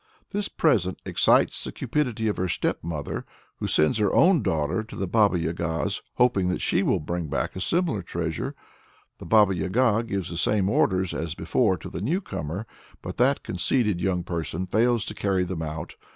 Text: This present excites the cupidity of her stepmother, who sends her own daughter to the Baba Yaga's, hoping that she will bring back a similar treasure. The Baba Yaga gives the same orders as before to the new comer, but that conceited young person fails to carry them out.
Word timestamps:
This 0.31 0.47
present 0.49 0.99
excites 1.05 1.63
the 1.63 1.71
cupidity 1.71 2.27
of 2.27 2.37
her 2.37 2.47
stepmother, 2.47 3.23
who 3.57 3.67
sends 3.67 3.99
her 3.99 4.11
own 4.11 4.41
daughter 4.41 4.81
to 4.81 4.95
the 4.95 5.05
Baba 5.05 5.37
Yaga's, 5.37 6.01
hoping 6.15 6.47
that 6.49 6.57
she 6.59 6.81
will 6.81 6.99
bring 6.99 7.27
back 7.27 7.55
a 7.55 7.61
similar 7.61 8.01
treasure. 8.01 8.55
The 9.19 9.27
Baba 9.27 9.53
Yaga 9.53 10.01
gives 10.07 10.31
the 10.31 10.37
same 10.37 10.69
orders 10.69 11.13
as 11.13 11.35
before 11.35 11.77
to 11.77 11.89
the 11.91 12.01
new 12.01 12.19
comer, 12.19 12.65
but 13.03 13.17
that 13.17 13.43
conceited 13.43 14.01
young 14.01 14.23
person 14.23 14.65
fails 14.65 15.05
to 15.05 15.13
carry 15.13 15.43
them 15.43 15.61
out. 15.61 15.93